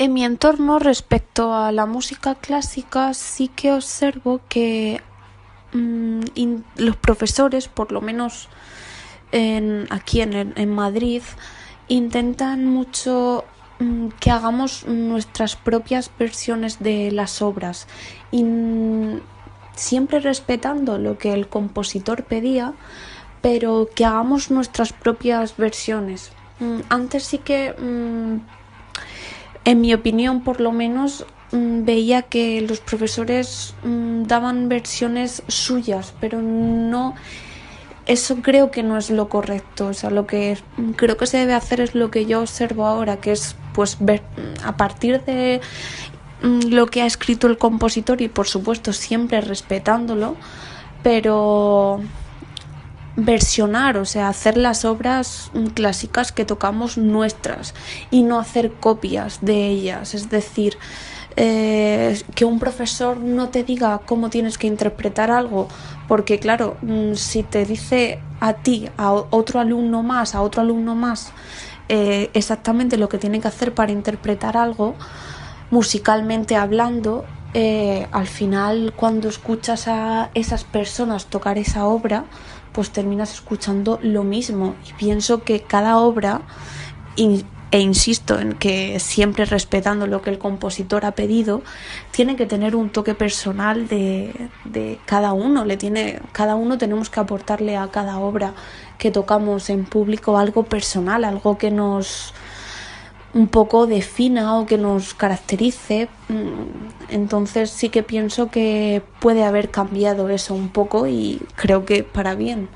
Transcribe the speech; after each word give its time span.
En 0.00 0.14
mi 0.14 0.24
entorno 0.24 0.78
respecto 0.78 1.52
a 1.52 1.72
la 1.72 1.84
música 1.84 2.34
clásica 2.34 3.12
sí 3.12 3.48
que 3.48 3.70
observo 3.70 4.40
que 4.48 5.02
mm, 5.74 6.20
los 6.76 6.96
profesores, 6.96 7.68
por 7.68 7.92
lo 7.92 8.00
menos 8.00 8.48
aquí 9.90 10.22
en, 10.22 10.70
Madrid, 10.70 11.22
intentan 11.88 12.64
mucho 12.64 13.44
mm, 13.78 14.08
que 14.18 14.30
hagamos 14.30 14.86
nuestras 14.86 15.56
propias 15.56 16.10
versiones 16.18 16.78
de 16.78 17.12
las 17.12 17.42
obras 17.42 17.86
y 18.32 18.42
siempre 19.76 20.20
respetando 20.20 20.96
lo 20.96 21.18
que 21.18 21.34
el 21.34 21.46
compositor 21.46 22.24
pedía, 22.24 22.72
pero 23.42 23.90
que 23.94 24.06
hagamos 24.06 24.50
nuestras 24.50 24.94
propias 24.94 25.58
versiones. 25.58 26.32
Mm, 26.58 26.80
antes 26.88 27.24
sí 27.24 27.36
que, 27.36 27.74
mm, 27.78 28.59
en 29.64 29.80
mi 29.80 29.94
opinión 29.94 30.42
por 30.42 30.60
lo 30.60 30.72
menos, 30.72 31.26
veía 31.52 32.22
que 32.22 32.60
los 32.60 32.80
profesores 32.80 33.74
daban 33.82 34.68
versiones 34.68 35.42
suyas, 35.48 36.14
pero 36.20 36.40
no 36.40 37.14
eso 38.06 38.36
creo 38.42 38.70
que 38.70 38.82
no 38.82 38.96
es 38.98 39.10
lo 39.10 39.28
correcto. 39.28 39.88
O 39.88 39.94
sea, 39.94 40.10
lo 40.10 40.26
que 40.26 40.58
creo 40.96 41.16
que 41.16 41.26
se 41.26 41.38
debe 41.38 41.54
hacer 41.54 41.80
es 41.80 41.94
lo 41.94 42.10
que 42.10 42.26
yo 42.26 42.40
observo 42.40 42.86
ahora, 42.86 43.18
que 43.18 43.32
es 43.32 43.56
pues 43.72 43.98
ver 44.00 44.22
a 44.64 44.76
partir 44.76 45.22
de 45.24 45.60
mm, 46.42 46.70
lo 46.70 46.86
que 46.86 47.02
ha 47.02 47.06
escrito 47.06 47.46
el 47.46 47.58
compositor 47.58 48.20
y 48.20 48.28
por 48.28 48.48
supuesto 48.48 48.92
siempre 48.92 49.40
respetándolo, 49.40 50.36
pero 51.02 52.00
versionar, 53.24 53.96
o 53.96 54.04
sea, 54.04 54.28
hacer 54.28 54.56
las 54.56 54.84
obras 54.84 55.50
clásicas 55.74 56.32
que 56.32 56.44
tocamos 56.44 56.98
nuestras 56.98 57.74
y 58.10 58.22
no 58.22 58.38
hacer 58.38 58.72
copias 58.72 59.40
de 59.42 59.68
ellas. 59.68 60.14
Es 60.14 60.30
decir, 60.30 60.76
eh, 61.36 62.20
que 62.34 62.44
un 62.44 62.58
profesor 62.58 63.18
no 63.18 63.48
te 63.48 63.62
diga 63.62 64.00
cómo 64.04 64.30
tienes 64.30 64.58
que 64.58 64.66
interpretar 64.66 65.30
algo, 65.30 65.68
porque 66.08 66.38
claro, 66.38 66.76
mm, 66.82 67.14
si 67.14 67.42
te 67.42 67.64
dice 67.64 68.20
a 68.40 68.54
ti, 68.54 68.88
a 68.96 69.12
otro 69.12 69.60
alumno 69.60 70.02
más, 70.02 70.34
a 70.34 70.42
otro 70.42 70.62
alumno 70.62 70.94
más, 70.94 71.32
eh, 71.88 72.30
exactamente 72.34 72.96
lo 72.96 73.08
que 73.08 73.18
tiene 73.18 73.40
que 73.40 73.48
hacer 73.48 73.74
para 73.74 73.92
interpretar 73.92 74.56
algo, 74.56 74.94
musicalmente 75.70 76.56
hablando, 76.56 77.24
eh, 77.52 78.06
al 78.12 78.26
final 78.26 78.92
cuando 78.94 79.28
escuchas 79.28 79.88
a 79.88 80.30
esas 80.34 80.64
personas 80.64 81.26
tocar 81.26 81.58
esa 81.58 81.86
obra, 81.86 82.24
pues 82.72 82.90
terminas 82.90 83.34
escuchando 83.34 83.98
lo 84.02 84.22
mismo. 84.22 84.76
Y 84.88 84.92
pienso 84.94 85.42
que 85.42 85.62
cada 85.62 85.98
obra 85.98 86.42
e 87.72 87.80
insisto 87.80 88.38
en 88.38 88.54
que 88.54 88.98
siempre 88.98 89.44
respetando 89.44 90.06
lo 90.06 90.22
que 90.22 90.30
el 90.30 90.38
compositor 90.38 91.04
ha 91.04 91.12
pedido, 91.12 91.62
tiene 92.10 92.34
que 92.34 92.46
tener 92.46 92.74
un 92.74 92.90
toque 92.90 93.14
personal 93.14 93.88
de, 93.88 94.32
de, 94.64 94.98
cada 95.04 95.32
uno. 95.32 95.64
Le 95.64 95.76
tiene, 95.76 96.20
cada 96.32 96.56
uno 96.56 96.78
tenemos 96.78 97.10
que 97.10 97.20
aportarle 97.20 97.76
a 97.76 97.88
cada 97.88 98.18
obra 98.18 98.54
que 98.98 99.10
tocamos 99.10 99.70
en 99.70 99.84
público 99.84 100.38
algo 100.38 100.64
personal, 100.64 101.24
algo 101.24 101.58
que 101.58 101.70
nos 101.70 102.32
un 103.32 103.46
poco 103.46 103.86
defina 103.86 104.56
o 104.58 104.66
que 104.66 104.78
nos 104.78 105.14
caracterice. 105.14 106.08
Entonces 107.10 107.70
sí 107.70 107.88
que 107.88 108.02
pienso 108.02 108.50
que 108.50 109.02
puede 109.20 109.44
haber 109.44 109.70
cambiado 109.70 110.28
eso 110.28 110.54
un 110.54 110.68
poco 110.68 111.06
y 111.06 111.40
creo 111.56 111.84
que 111.84 112.02
para 112.02 112.34
bien. 112.34 112.68